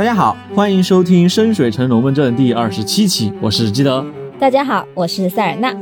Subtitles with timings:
[0.00, 4.02] 大家好，欢迎收听《深水城龙门阵》第二十七期，我是基德。
[4.38, 5.76] 大家好，我是塞尔纳。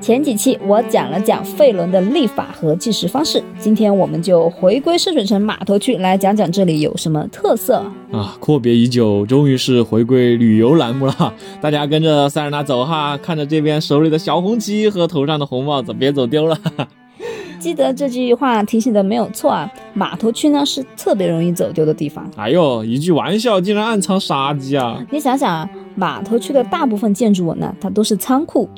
[0.00, 8.36] 前几期我讲了讲费伦的历法和计时方式，今天我们就回归深水城码头区来讲讲这里有什么特色啊！
[8.38, 16.56] 阔别已久，终于是回归旅游栏目了， 大家跟着塞尔纳走哈，看着这边手里的小红旗和头上的红帽子，别走丢了。
[17.58, 22.28] 记得这句话提醒的没有错啊，码头区呢是特别容易走丢的地方。
[22.36, 25.04] 哎呦，一句玩笑竟然暗藏杀机啊！
[25.10, 28.68] 你想想啊，码头区的大部分建筑物呢，它都是仓库。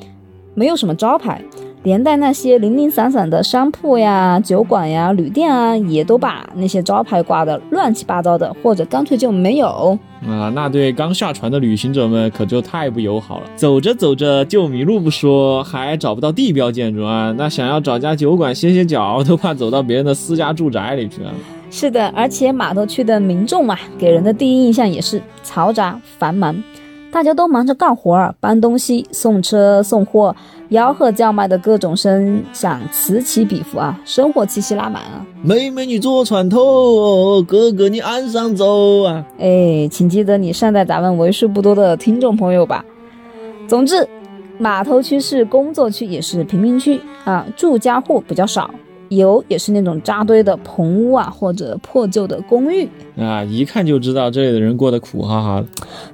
[0.53, 1.39] 没有什么招牌，
[1.83, 10.51] 连带那些零零散散的商铺呀、酒馆呀、旅店啊，也都把那些招牌挂的乱七八糟的，或者干脆就没有啊。
[10.53, 17.33] 那对刚下船的旅行者们可就太不友好了，走着走着就迷路不说，还找不到地标建筑啊。
[17.37, 21.31] 那想要找家酒馆歇歇脚，都怕走到别人的私家住宅里去啊。
[21.69, 26.55] 是的，而且码头区的民众嘛，给人的第一印象也是嘈杂繁忙。
[27.11, 30.35] 大家都忙着干活儿、搬东西、送车送货，
[30.69, 35.25] 吆喝叫卖的各种声响此起彼伏啊，生活气息拉满啊！
[35.41, 39.25] 妹妹你坐船头，哥哥你岸上走啊！
[39.39, 42.83] 哎，请记得你善待咱们为数不多的听众朋友吧。
[43.67, 44.07] 总之，
[44.59, 48.69] 码头区是工作区，也是贫民区啊，住家户比较少。
[49.09, 55.65] 有也是那种扎堆的棚屋啊，或者破旧的公寓啊，一看就知道这里的人过得苦哈哈。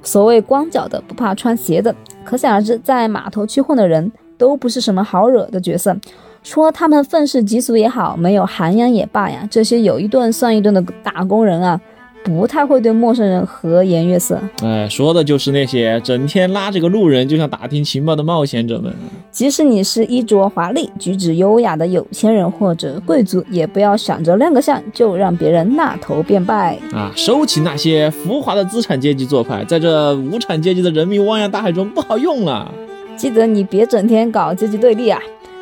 [0.02, 5.96] 所谓光脚的不怕穿鞋的，可想而知，在码头区混的人都不是什么好惹的角色。
[6.44, 11.80] 说他们愤世嫉俗也好，没有涵养也罢呀，这些有一顿算一顿的打工人啊。
[12.24, 18.94] 不太会对陌生人和颜悦色，哎，说的就是那些整天拉着个路人就想打听情报的冒险者们。
[19.30, 27.12] 即使你是衣着华丽、举止优雅的有钱人或者贵族，也不要想着亮个相就让别人纳头便拜啊！
[27.16, 32.72] 收起那些浮华的资产阶级做派，在这无产阶级的人民汪洋大海中不好用了。
[33.18, 35.20] 记得你别整天搞阶级对立啊！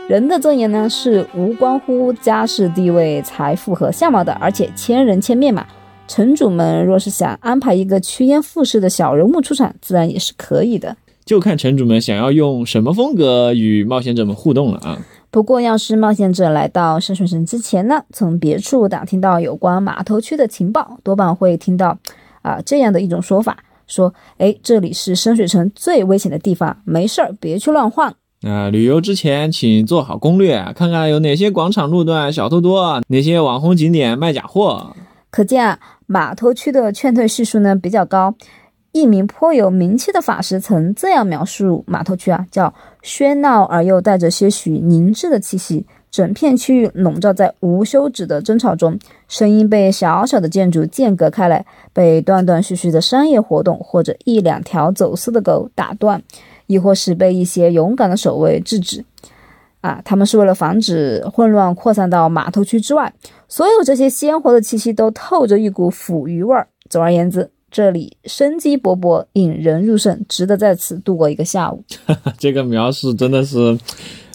[0.08, 5.66] 人的尊严呢是无关乎家世地位、财富和相貌的，而且千人千面嘛。
[6.12, 15.00] 城主们若是想安排一个趋炎附势的小人物出场，自然也是可以的，就看城主们想要用什么风格与冒险者们互动了啊。
[15.30, 21.98] 不过，要是冒险者来到深水城之前呢，从别处打听到有关码头区的情报，多半会听到
[22.42, 23.56] 啊这样的一种说法：
[23.88, 28.70] 说，哎，这里是深水城最危险的地方，没事儿别去乱晃啊。
[28.70, 34.94] 旅游之前，请做好攻略，看看有哪些广场路段小偷多，哪些网红景点卖假货。
[35.32, 35.80] 可见啊。
[36.06, 38.36] 码头区的劝退系数呢比较高，
[38.92, 49.00] 一名颇有名气的法师曾这样描述码头区啊，叫喧闹而又带着些许凝滞的气息，整片区域笼罩在无休止的争吵中，
[49.30, 56.22] 声音被小小的建筑间隔开来，被断断续续的商业活动或者一两条走私的狗打断，
[56.68, 59.06] 亦或是被一些勇敢的守卫制止。
[59.82, 63.14] 啊，他们是为了防止混乱扩散到码头区之外。
[63.48, 66.68] 所有这些鲜活的气息都透着一股腐鱼味儿。
[66.90, 71.84] 总而言之，这里生机勃勃，引人入胜，值得在此度过一个下午。
[72.40, 73.78] 这个描述真的是，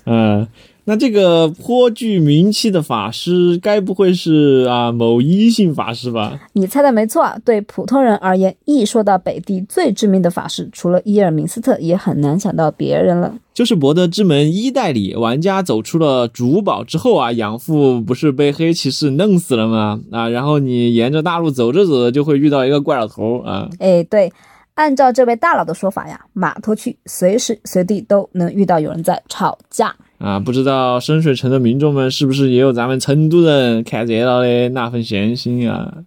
[0.04, 0.46] 嗯。
[0.88, 6.38] 那这个颇具名气的法师，该不会是啊某一姓法师吧？
[6.52, 13.34] 你猜的没错，对普通人而言，一说到北地最知名的法师，除了伊尔明斯特，也很难想到别人了。
[13.52, 20.00] 就是博德之门一代里，玩家走出了主堡之后啊，养父不是被黑骑士弄死了吗？
[20.12, 23.68] 啊，然后你沿着大路走着走着，就会遇到一个怪老头啊。
[23.80, 24.32] 哎，对，
[24.74, 29.92] 按照这位大佬的说法呀，码头区随时随地都能遇到有人在吵架。
[30.18, 35.98] 啊，不知道深水城的民众们是不是也有咱们成都人看热闹的那份闲心啊？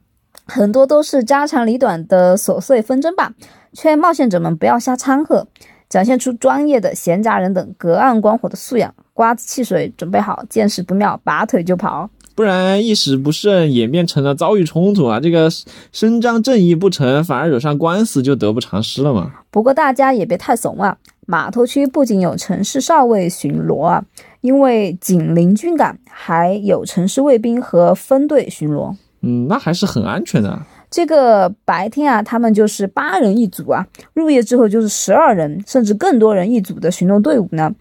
[0.46, 3.34] 很多都是家长里短的琐碎纷争吧。
[3.74, 5.47] 劝冒险者们不要瞎掺和，
[5.88, 8.91] 展现出专业的闲杂人等隔岸观火的素养。
[9.14, 15.20] 瓜子汽水准备好，见势不妙拔腿就跑，不然一时不慎演变成了遭遇冲突啊！
[15.20, 15.52] 这个
[15.91, 19.32] 伸张正义不成，反而惹上官司，就得不偿失了嘛。
[19.52, 20.97] 不过大家也别太怂啊。
[21.29, 24.03] 码头区不仅有城市哨位巡逻啊，
[24.41, 28.96] 因为紧邻军港，还有城市卫兵和分队巡逻。
[29.22, 30.59] 嗯，那还是很安全的。
[30.90, 33.85] 这个白天啊，他们就是八人一组啊；
[34.16, 37.72] 入夜之后就是十二人，甚至更多人一组的巡逻队伍呢。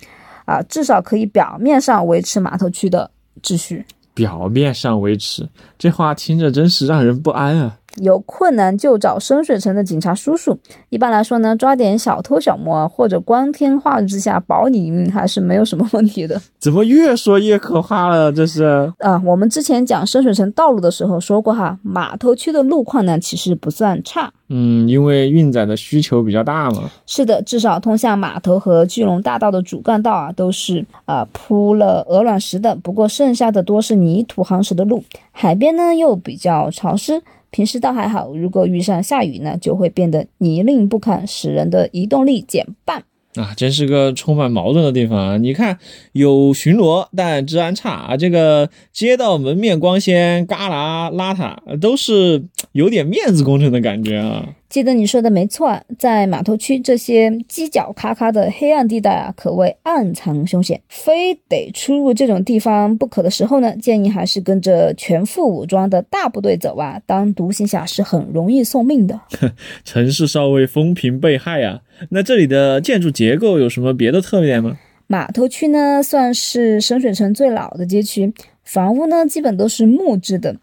[0.45, 3.11] 啊，至少可以表面上维持码头区的
[3.43, 3.83] 秩序。
[4.13, 5.49] 表面上维持，
[5.79, 7.79] 这话听着真是让人不安啊。
[7.97, 10.57] 有困难就找深水城的警察叔叔。
[10.91, 16.41] 一般来说呢，抓点小偷小摸啊，或者光天化日之下保你一命，还是没有什么问题的。
[16.59, 18.33] 怎么越说越可怕了？
[18.33, 24.33] 这是啊，我们之前讲深水城道路的时候说过哈，码头区的路况呢其实不算差。
[24.51, 26.91] 嗯，因为运载的需求比较大嘛。
[27.07, 32.75] 是的，至少通向码头和巨龙大道的主干道啊，都是啊铺了鹅卵石的。
[32.77, 35.03] 不过剩下的多是泥土夯实的路。
[35.33, 43.05] 海边呢又比较潮湿，平时倒还好，如果遇上下雨呢，就会变得泥泞不堪，使人的移动力减半。
[43.35, 45.37] 啊，真是个充满矛盾的地方啊！
[45.37, 45.79] 你看，
[46.13, 48.17] 有巡逻，但治安差啊。
[48.17, 54.55] 这个街道门面光鲜，旮旯邋遢，都是有点面子工程的感觉啊。
[54.69, 60.79] 记得你说的没错，在码头区这些犄角旮旯的黑暗地带啊，可谓暗藏凶险。
[60.89, 67.01] 非得出入这种地方不可的时候呢，建议还是跟着全副武装的大部队走啊。
[67.07, 69.19] 当独行侠是很容易送命的。
[69.85, 71.81] 城市稍微风平被害啊。
[72.11, 74.79] 那这里的建筑结构有什么别的特点吗？
[75.07, 78.31] 码头区呢，算是深水城最老的街区，
[78.63, 80.55] 房屋呢基本都是木质的。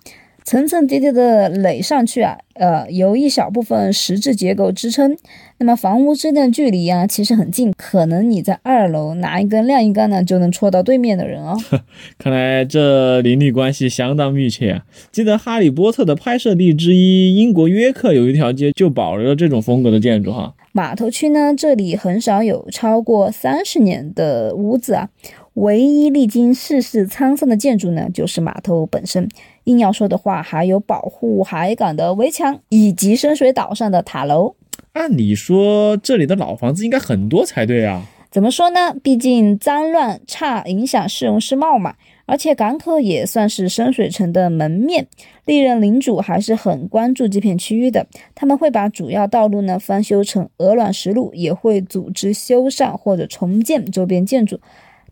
[0.45, 5.17] 层层叠叠的垒上去啊，呃，由一小部分石质结构支撑。
[5.57, 11.57] 那么房屋之间的距离啊，其实很近，可能你在二楼拿一根晾衣杆呢，就能戳到对面的人哦。
[12.19, 14.85] 看来这邻里关系相当密切啊！
[15.11, 20.53] 记得《哈利波特》的拍摄地之一英国约克有一条街就保留了这种风格的建筑哈。
[20.71, 25.09] 码头区呢，这里很少有超过三十年的屋子啊。
[25.55, 29.27] 唯一历经世事沧桑的建筑呢，就是码头本身。
[29.65, 34.55] 硬要说的话，还有保护海港的围墙，以及深水岛上的塔楼。
[34.93, 38.05] 按理说，这里的老房子应该很多才对啊。
[38.31, 38.93] 怎么说呢？
[39.01, 41.95] 毕竟脏乱差，影响市容市貌嘛。
[42.25, 45.07] 而且港口也算是深水城的门面，
[45.45, 48.07] 历任领主还是很关注这片区域的。
[48.33, 54.59] 他们会把主要道路呢翻修成鹅卵石路，也会组织修缮或者重建周边建筑。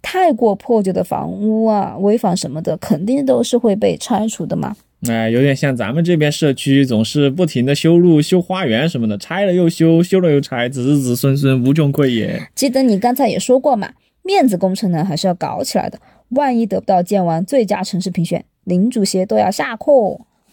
[0.04, 4.76] 太过破旧的房屋啊、危房什么的，肯定都是会被拆除的嘛。
[5.10, 12.48] 哎，有点像咱们这边社区，总是不停的修路、修花园什么的，拆了又修，修了又拆，子子孙孙无穷匮也。
[12.54, 13.90] 记得你刚才也说过嘛，
[14.22, 16.00] 面子工程呢还是要搞起来的。
[16.30, 19.92] 万一得不到建完最佳城市评选，领主席都要下课。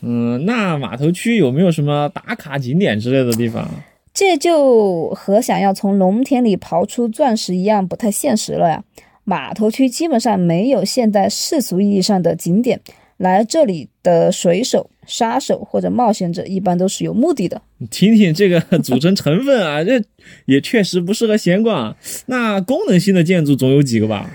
[0.00, 3.68] 嗯，那码头区有没有什么打卡景点之类的地方？
[4.12, 8.82] 这就和想要从农田里刨出钻石一样，不太现实了呀。
[9.24, 12.80] 码头区基本上没有现代世俗意义上的景点，
[13.18, 17.60] 来这里的水手、杀手或者冒险者一般都是有目的的。
[17.90, 20.02] 听听这个组成成分啊， 这
[20.46, 21.96] 也确实不适合闲逛。
[22.26, 24.30] 那功能性的建筑总有几个吧？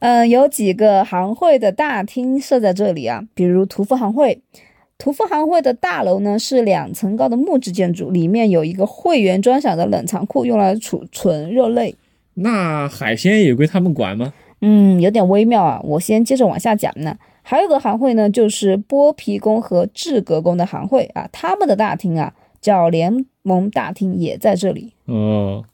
[0.00, 4.40] 嗯，有几个行会的大厅设在这里啊，比如屠夫行会。
[4.98, 11.94] 屠夫行会的大楼呢是两层高的木质建筑，里面有一个会员专享的冷藏库，用来储存肉类。
[12.34, 14.32] 那海鲜也归他们管吗？
[14.60, 15.80] 嗯，有点微妙啊。
[15.84, 17.16] 我先接着往下讲呢。
[17.42, 21.28] 还有个行会呢，就是剥皮工和制革工的行会啊。
[21.32, 24.92] 他们的大厅啊，叫联盟大厅，也在这里。
[25.06, 25.64] 哦，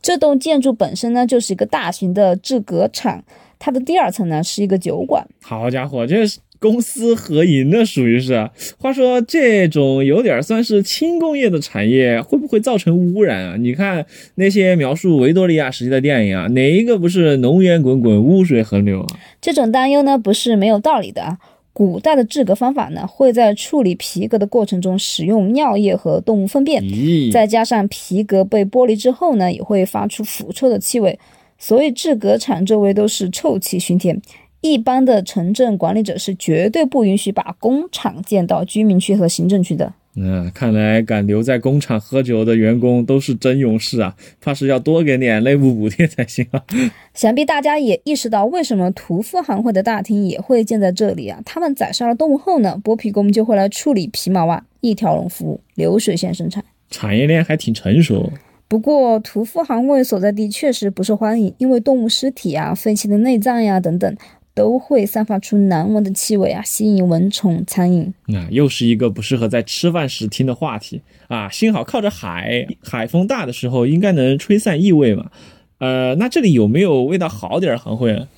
[0.00, 3.24] 这栋建筑本身呢，就是一个大型的制革厂。
[3.58, 5.26] 它的第二层呢，是一个酒馆。
[5.42, 6.38] 好家伙，这是。
[6.64, 13.56] 公私合营的属于是，话说这种有点算是轻工业的产业，会不会造成污染啊？
[13.58, 14.06] 你看
[14.36, 19.06] 那些描述维多利亚时期的电影啊，哪一个不是浓烟滚滚、污水横流啊？
[19.42, 21.38] 这种担忧呢，不是没有道理的啊。
[21.74, 26.82] 古代的制革方法呢，会在处理皮革的过程中使用尿液和动物粪便，
[27.30, 31.18] 再加上皮革被剥离之后呢，也会发出腐臭的气味，
[31.58, 34.22] 所以制革厂周围都是臭气熏天。
[34.64, 39.92] 一般的城镇管理者是绝对不允许把工厂建到居民区和行政区的。
[40.16, 44.16] 嗯，看来敢留在工厂喝酒的员工都是真勇士啊！
[44.40, 46.62] 怕是要多给点内部补贴才行啊。
[47.12, 51.38] 想必大家也意识到，为什么屠夫行会的大厅也会建在这里啊？
[51.44, 58.32] 他们宰杀了动物后呢，剥皮工就会来处理皮毛啊，一条龙服务，流水线生产，产业链还挺成熟。
[58.66, 64.16] 不过，屠夫行会所在地确实不受欢迎，因为动物尸体啊、废弃的内脏呀等等。
[64.54, 68.12] 都会散发出难闻的气味啊，吸引蚊虫、苍蝇。
[68.26, 71.50] 那又是一个不适合在吃饭时听的话题啊！
[71.50, 75.30] 幸好靠着海，海风大的时候应该能吹散异味嘛。
[75.78, 78.28] 呃，那这里有没有味道好点儿行会啊？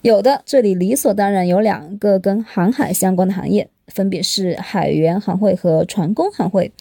[0.00, 6.72] 有的，这里理所当然有两个跟航海相关的行业，分别是海员行会和船工行会。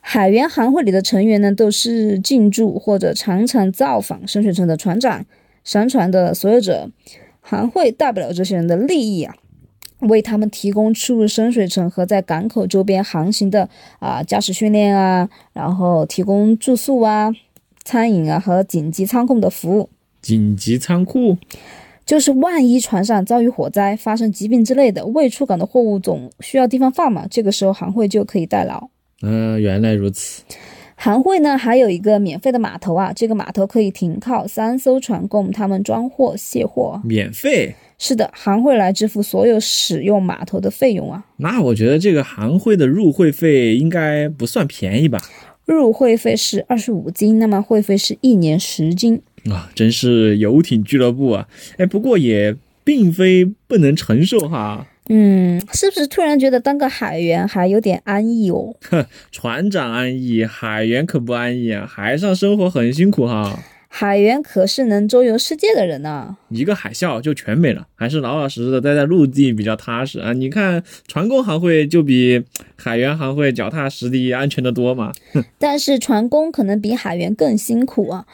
[0.00, 5.26] 海员行会里的成员呢，都是进驻或者常常造访深水城的船长、
[5.64, 6.88] 商船的所有者。
[7.42, 9.34] 行会代表了这些人的利益啊，
[10.00, 13.68] 为他们提供出入深水城和在港口周边航行的
[13.98, 17.30] 啊驾驶训练啊，然后提供住宿啊、
[17.84, 19.90] 餐饮啊和紧急仓库的服务。
[20.22, 21.36] 紧急仓库
[22.06, 28.88] 就是万一船上遭遇火灾、发生疾病之类的，未出港的货物总需要地方放嘛，这个时候行会就可以代劳。
[29.22, 30.42] 嗯、原来如此。
[31.02, 37.00] 行会呢还有一个免费的码头啊，这个码头可以停靠三艘船供他们装货卸货。
[37.02, 37.74] 免费？
[37.98, 41.24] 是的，行会来支付所有使用码头的费用啊。
[41.38, 45.20] 那我觉得这个行会的入会费应该不算便宜吧？
[45.64, 49.20] 入会费是二十五金，那么会费是一年十金。
[49.50, 51.48] 啊，真是游艇俱乐部啊！
[51.78, 52.54] 哎，不过也
[52.84, 54.86] 并非不能承受哈。
[55.08, 58.74] 嗯，是不是突然觉得当个海员还有点安逸哦？
[59.32, 61.86] 船长安逸，海员可不安逸啊！
[61.86, 63.58] 海上生活很辛苦哈。
[63.88, 70.32] 海员可是能周游世界的人呢、一个海啸就全没了，还是老老实实的待在陆地比较踏实啊！
[70.32, 72.42] 你看船工行会就比
[72.76, 75.12] 海员行会脚踏实地、安全的多嘛。
[75.58, 78.24] 但是船工可能比海员更辛苦啊。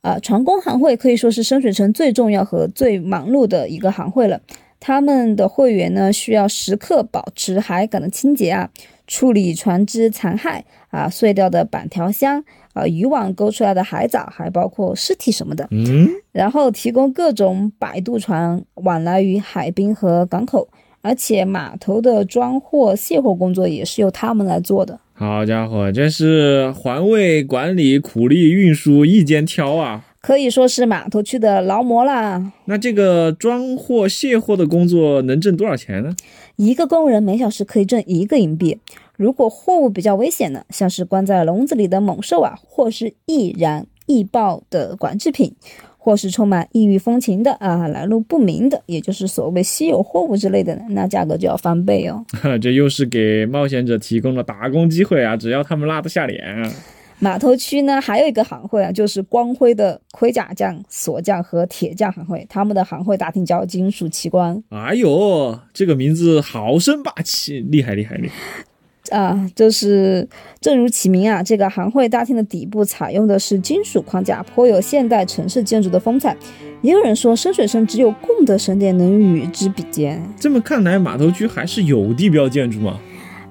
[0.00, 4.40] 啊，船工行会可以说是深水城最重要和最忙碌的一个行会了。
[4.86, 8.68] 他们的会员呢，需要时刻保持海港的清洁啊，
[9.06, 10.60] 处理船只残骸
[10.90, 15.66] 啊、碎掉的板条箱啊、渔网勾出来的海藻，还包括尸体什么的。
[15.70, 20.68] 嗯，然后提供各种摆渡船往来于海滨和港口，
[21.00, 25.00] 而且码头的装货卸货工作也是由他们来做的。
[25.14, 30.04] 好家伙，这是环卫管理、苦力运输一肩挑啊！
[30.24, 32.50] 可以说是码头区的劳模啦。
[32.64, 36.16] 那这个装货卸货的工作能挣多少钱呢？
[36.56, 38.78] 一个工人每小时可以挣一个银币。
[39.18, 45.54] 如果货物比较危险呢，像是关在笼子里的猛兽啊，或是易燃易爆的管制品，
[45.98, 52.24] 或是充满异域风情的啊，来路不明的，也就是所谓稀有货物之类的呢，那价格就要翻倍哦。
[52.62, 55.36] 这又是给冒险者提供了打工机会啊！
[55.36, 56.72] 只要他们拉得下脸啊！
[57.20, 69.16] 码头区呢还有一个行会啊，就是光辉的盔甲匠、锁匠和铁匠行会，他们的行会大厅叫金属奇观哎呦，这个名字好生霸气，厉害厉害厉害！
[69.16, 70.26] 啊，就是
[70.60, 76.36] 正如其名啊，这个行会大厅的底部采用的是金属框架，颇有现代城市建筑的风采。
[76.80, 80.22] 也有人说，深水城只有贡德神殿能与之比肩。
[80.38, 82.98] 这么看来，码头区还是有地标建筑嘛？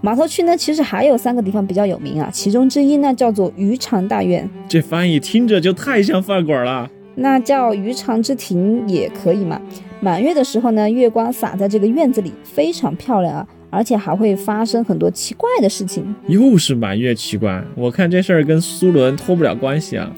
[0.06, 6.92] 码头区呢，其实还有三个地方比较有名啊，其中之一呢叫做鱼场大院，这翻译听着就太像饭馆了。
[7.16, 9.62] 那叫鱼场之庭也可以嘛。
[10.02, 16.14] 满月的时候呢，月光洒在这个院子里，非常漂亮啊，而且还会发生很多奇怪的事情。
[16.28, 20.12] 又是满月奇观，我看这事儿跟苏伦脱不了关系啊。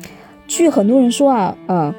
[0.48, 1.94] 据很多人说啊，呃，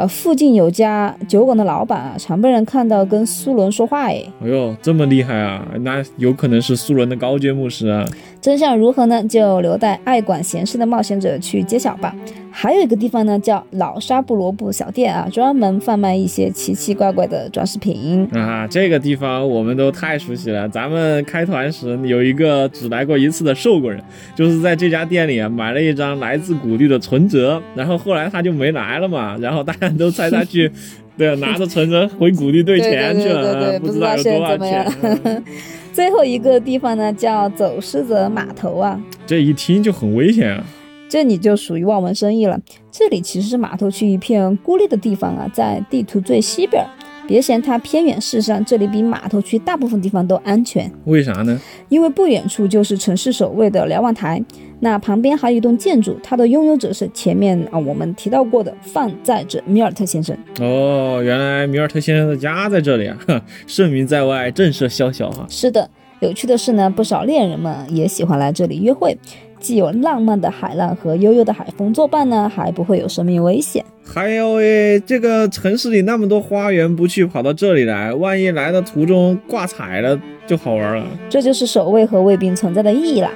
[0.00, 5.62] 呃，附近有家酒馆的老板啊，常被人看到跟苏伦说话，哎，哎呦，这么厉害啊！
[5.80, 8.02] 那有可能是苏伦的高阶牧师啊。
[8.40, 9.22] 真相如何呢？
[9.24, 12.16] 就留待爱管闲事的冒险者去揭晓吧。
[12.52, 18.26] 还有一个地方呢，叫老沙布罗布小店啊，专门贩卖一些奇奇怪怪的装饰品。
[18.32, 20.66] 啊，这个地方我们都太熟悉了。
[20.66, 24.02] 咱们开团时有一个只来过一次的瘦过人，
[24.34, 30.70] 就是在这家店里啊买了一张来自古地的存折，然后后来他就没来了嘛，然后大家都猜他去，
[31.16, 35.44] 对，拿着存折回古地兑钱去了，对对不知道现在怎么样钱。
[35.92, 40.64] 最后一个地方呢，叫走失者码头啊，这一听就很危险啊！
[41.08, 42.58] 这里就属于望文生义了。
[42.92, 46.88] 这里其实是码头区一片孤立的地方啊，在地图最西边儿。
[47.26, 51.60] 别嫌它偏远，事实上这里比码头区大部分地方都安全，为啥呢？
[51.88, 54.42] 因为不远处就是城市守卫的瞭望台，
[54.82, 60.36] 那旁边还有一栋建筑，它的拥有者是前面啊我们提到过的放债者米尔特先生。
[60.58, 63.16] 哦，原来米尔特先生的家在这里啊！
[63.26, 65.46] 哼 盛名在外，震慑宵小哈。
[65.48, 65.88] 是的，
[66.20, 69.16] 有趣的是呢，不少恋人们也喜欢来这里约会，
[69.58, 73.84] 既有浪漫的海浪和悠悠的海风作伴呢，还不会有生命危险。
[74.02, 81.06] 还有诶，这个城市里那么多花园，不去跑到这里来，万一来的途中挂彩了，就好玩了。
[81.28, 83.30] 这就是守卫和卫兵存在的意义啦。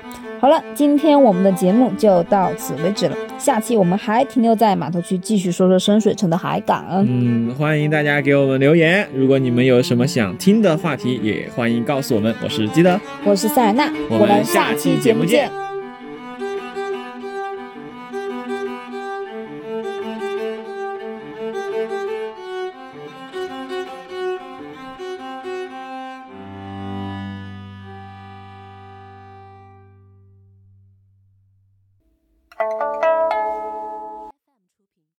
[0.44, 3.16] 好了，今天我们的节目就到此为止了。
[3.38, 6.84] 下期我们还停留在码头区，继续说说深水城的海港。
[7.08, 12.34] 嗯，欢迎大家给我们留言，如果你们有什么想听的话题，也欢迎告诉我们。
[12.44, 15.50] 我是基德，我是塞尔纳，我们下期节目见。